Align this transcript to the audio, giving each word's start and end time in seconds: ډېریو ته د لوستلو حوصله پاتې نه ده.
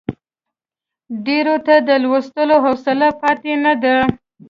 ډېریو 1.25 1.55
ته 1.65 1.75
د 1.87 1.89
لوستلو 2.03 2.57
حوصله 2.65 3.07
پاتې 3.21 3.53
نه 3.63 3.73
ده. 3.83 3.95